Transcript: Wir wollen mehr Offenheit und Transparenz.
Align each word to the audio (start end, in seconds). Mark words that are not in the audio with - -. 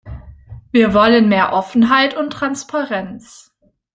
Wir 0.71 0.95
wollen 0.95 1.29
mehr 1.29 1.53
Offenheit 1.53 2.17
und 2.17 2.31
Transparenz. 2.33 3.53